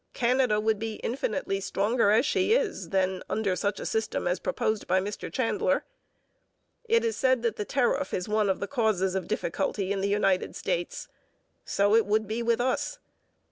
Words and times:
Canada 0.15 0.59
would 0.59 0.79
be 0.79 0.95
infinitely 1.03 1.59
stronger 1.59 2.09
as 2.09 2.25
she 2.25 2.53
is 2.53 2.89
than 2.89 3.21
under 3.29 3.55
such 3.55 3.79
a 3.79 3.85
system 3.85 4.27
as 4.27 4.39
proposed 4.39 4.87
by 4.87 4.99
Mr 4.99 5.31
Chandler. 5.31 5.85
It 6.85 7.05
is 7.05 7.15
said 7.15 7.43
that 7.43 7.55
the 7.55 7.65
tariff 7.65 8.11
is 8.11 8.27
one 8.27 8.49
of 8.49 8.59
the 8.59 8.67
causes 8.67 9.13
of 9.13 9.27
difficulty 9.27 9.91
in 9.91 10.01
the 10.01 10.09
United 10.09 10.55
States. 10.55 11.07
So 11.65 11.93
it 11.95 12.07
would 12.07 12.27
be 12.27 12.41
with 12.41 12.59
us. 12.59 12.97